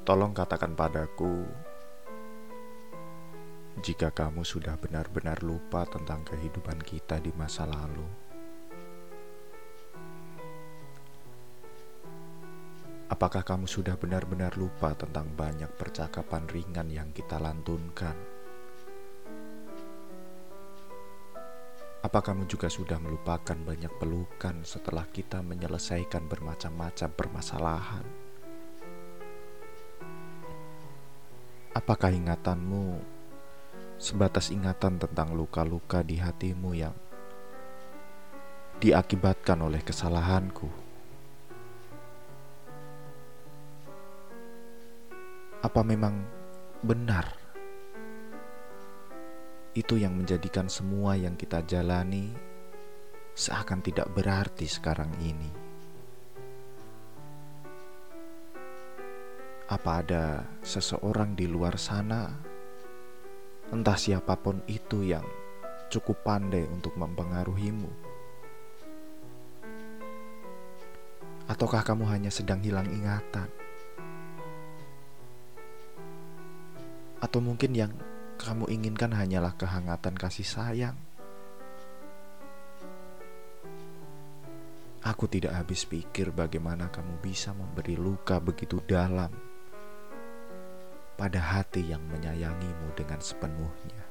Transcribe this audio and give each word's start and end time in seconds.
Tolong 0.00 0.32
katakan 0.32 0.72
padaku 0.72 1.44
jika 3.84 4.08
kamu 4.12 4.48
sudah 4.48 4.80
benar-benar 4.80 5.44
lupa 5.44 5.84
tentang 5.84 6.24
kehidupan 6.24 6.80
kita 6.80 7.20
di 7.20 7.28
masa 7.36 7.68
lalu. 7.68 8.08
Apakah 13.12 13.44
kamu 13.44 13.68
sudah 13.68 14.00
benar-benar 14.00 14.56
lupa 14.56 14.96
tentang 14.96 15.28
banyak 15.36 15.68
percakapan 15.76 16.48
ringan 16.48 16.88
yang 16.88 17.12
kita 17.12 17.36
lantunkan? 17.36 18.16
Apa 22.00 22.24
kamu 22.24 22.48
juga 22.48 22.72
sudah 22.72 22.96
melupakan 22.96 23.56
banyak 23.60 23.92
pelukan 24.00 24.64
setelah 24.64 25.04
kita 25.12 25.44
menyelesaikan 25.44 26.24
bermacam-macam 26.24 27.10
permasalahan? 27.12 28.19
Apakah 31.80 32.12
ingatanmu 32.12 33.00
sebatas 33.96 34.52
ingatan 34.52 35.00
tentang 35.00 35.32
luka-luka 35.32 36.04
di 36.04 36.20
hatimu 36.20 36.76
yang 36.76 36.92
diakibatkan 38.84 39.64
oleh 39.64 39.80
kesalahanku? 39.80 40.68
Apa 45.64 45.80
memang 45.80 46.20
benar? 46.84 47.40
itu 49.70 49.94
yang 50.02 50.18
menjadikan 50.18 50.66
semua 50.66 51.14
yang 51.14 51.38
kita 51.38 51.62
jalani 51.62 52.34
seakan 53.38 53.78
tidak 53.78 54.10
berarti 54.10 54.66
sekarang 54.66 55.14
ini. 55.22 55.59
Apa 59.70 60.02
ada 60.02 60.42
seseorang 60.66 61.38
di 61.38 61.46
luar 61.46 61.78
sana, 61.78 62.26
entah 63.70 63.94
siapa 63.94 64.34
pun 64.34 64.58
itu 64.66 65.06
yang 65.06 65.22
cukup 65.86 66.26
pandai 66.26 66.66
untuk 66.66 66.98
mempengaruhimu? 66.98 67.86
Ataukah 71.46 71.86
kamu 71.86 72.02
hanya 72.10 72.34
sedang 72.34 72.58
hilang 72.66 72.90
ingatan? 72.90 73.46
Atau 77.22 77.38
mungkin 77.38 77.70
yang 77.70 77.94
kamu 78.42 78.66
inginkan 78.74 79.14
hanyalah 79.14 79.54
kehangatan 79.54 80.18
kasih 80.18 80.50
sayang. 80.50 80.98
Aku 85.06 85.30
tidak 85.30 85.54
habis 85.54 85.86
pikir 85.86 86.34
bagaimana 86.34 86.90
kamu 86.90 87.22
bisa 87.22 87.54
memberi 87.54 87.94
luka 87.94 88.42
begitu 88.42 88.82
dalam 88.82 89.49
pada 91.20 91.36
hati 91.36 91.92
yang 91.92 92.00
menyayangimu 92.08 92.96
dengan 92.96 93.20
sepenuhnya. 93.20 94.04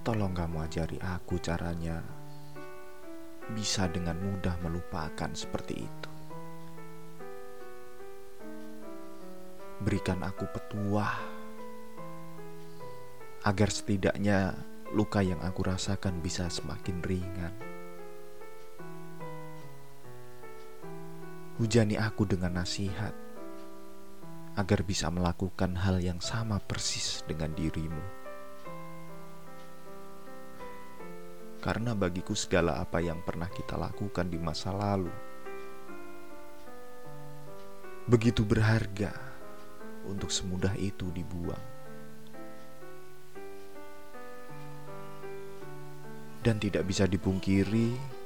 Tolong 0.00 0.32
kamu 0.32 0.64
ajari 0.64 0.96
aku 0.96 1.36
caranya 1.44 2.00
bisa 3.52 3.84
dengan 3.92 4.16
mudah 4.16 4.56
melupakan 4.64 5.28
seperti 5.36 5.84
itu. 5.84 6.10
berikan 9.80 10.20
aku 10.20 10.44
petuah 10.52 11.16
agar 13.48 13.68
setidaknya 13.72 14.52
luka 14.92 15.24
yang 15.24 15.40
aku 15.40 15.64
rasakan 15.64 16.20
bisa 16.20 16.52
semakin 16.52 17.00
ringan. 17.00 17.54
Hujani 21.60 21.92
aku 22.00 22.24
dengan 22.24 22.56
nasihat 22.56 23.12
agar 24.56 24.80
bisa 24.80 25.12
melakukan 25.12 25.76
hal 25.76 26.00
yang 26.00 26.16
sama 26.16 26.56
persis 26.56 27.20
dengan 27.28 27.52
dirimu. 27.52 28.00
Karena 31.60 31.92
bagiku 31.92 32.32
segala 32.32 32.80
apa 32.80 33.04
yang 33.04 33.20
pernah 33.20 33.52
kita 33.52 33.76
lakukan 33.76 34.32
di 34.32 34.40
masa 34.40 34.72
lalu 34.72 35.12
begitu 38.08 38.40
berharga 38.40 39.12
untuk 40.08 40.32
semudah 40.32 40.72
itu 40.80 41.12
dibuang. 41.12 41.60
Dan 46.40 46.56
tidak 46.56 46.88
bisa 46.88 47.04
dipungkiri, 47.04 48.19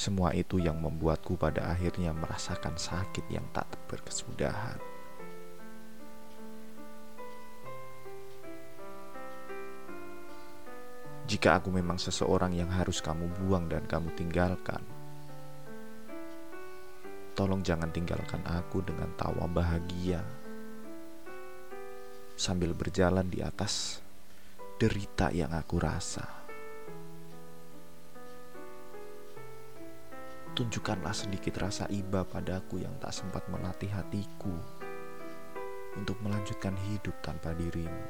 semua 0.00 0.32
itu 0.32 0.56
yang 0.56 0.80
membuatku 0.80 1.36
pada 1.36 1.68
akhirnya 1.76 2.16
merasakan 2.16 2.80
sakit 2.80 3.28
yang 3.28 3.44
tak 3.52 3.68
berkesudahan. 3.84 4.80
Jika 11.28 11.60
aku 11.60 11.68
memang 11.68 12.00
seseorang 12.00 12.56
yang 12.56 12.72
harus 12.72 13.04
kamu 13.04 13.28
buang 13.44 13.68
dan 13.68 13.84
kamu 13.84 14.08
tinggalkan, 14.16 14.80
Tolong 17.30 17.64
jangan 17.64 17.88
tinggalkan 17.88 18.42
aku 18.44 18.84
dengan 18.84 19.08
tawa 19.16 19.48
bahagia 19.48 20.20
sambil 22.36 22.76
berjalan 22.76 23.24
di 23.32 23.40
atas 23.40 24.04
derita 24.76 25.32
yang 25.32 25.48
aku 25.48 25.80
rasa. 25.80 26.39
Tunjukkanlah 30.60 31.16
sedikit 31.16 31.56
rasa 31.56 31.88
iba 31.88 32.20
padaku 32.20 32.84
yang 32.84 32.92
tak 33.00 33.16
sempat 33.16 33.48
melatih 33.48 33.88
hatiku 33.96 34.52
untuk 35.96 36.20
melanjutkan 36.20 36.76
hidup 36.84 37.16
tanpa 37.24 37.56
dirimu. 37.56 38.04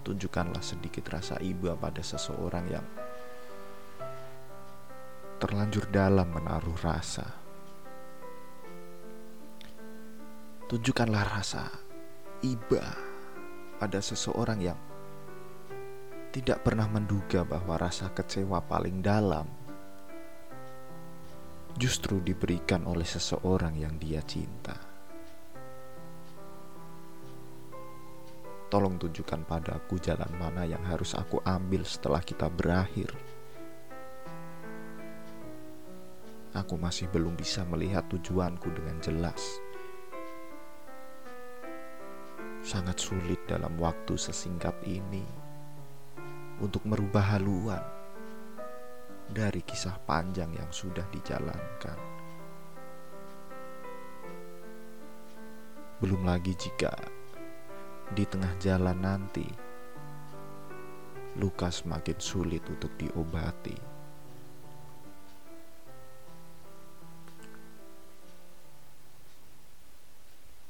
Tunjukkanlah 0.00 0.64
sedikit 0.64 1.12
rasa 1.12 1.36
iba 1.44 1.76
pada 1.76 2.00
seseorang 2.00 2.64
yang 2.72 2.86
terlanjur 5.36 5.84
dalam 5.92 6.32
menaruh 6.32 6.80
rasa. 6.80 7.28
Tunjukkanlah 10.72 11.36
rasa 11.36 11.68
iba 12.40 12.96
pada 13.76 14.00
seseorang 14.00 14.72
yang 14.72 14.87
tidak 16.38 16.62
pernah 16.62 16.86
menduga 16.86 17.42
bahwa 17.42 17.74
rasa 17.74 18.14
kecewa 18.14 18.62
paling 18.62 19.02
dalam 19.02 19.42
justru 21.74 22.22
diberikan 22.22 22.86
oleh 22.86 23.02
seseorang 23.02 23.74
yang 23.74 23.98
dia 23.98 24.22
cinta. 24.22 24.78
Tolong 28.70 29.02
tunjukkan 29.02 29.42
padaku 29.50 29.98
jalan 29.98 30.30
mana 30.38 30.62
yang 30.62 30.86
harus 30.86 31.18
aku 31.18 31.42
ambil 31.42 31.82
setelah 31.82 32.22
kita 32.22 32.46
berakhir. 32.46 33.10
aku 36.58 36.74
masih 36.74 37.06
belum 37.14 37.38
bisa 37.38 37.62
melihat 37.70 38.02
tujuanku 38.10 38.74
dengan 38.74 38.98
jelas. 38.98 39.62
Sangat 42.66 42.98
sulit 42.98 43.38
dalam 43.46 43.78
waktu 43.78 44.18
sesingkat 44.18 44.74
ini 44.84 45.47
untuk 46.58 46.82
merubah 46.86 47.38
haluan 47.38 47.82
dari 49.28 49.60
kisah 49.62 50.00
panjang 50.02 50.50
yang 50.56 50.70
sudah 50.72 51.04
dijalankan. 51.12 51.98
Belum 55.98 56.22
lagi 56.22 56.54
jika 56.54 56.94
di 58.14 58.24
tengah 58.24 58.54
jalan 58.62 58.98
nanti 59.02 59.44
luka 61.36 61.70
semakin 61.70 62.18
sulit 62.18 62.64
untuk 62.70 62.90
diobati. 62.96 63.97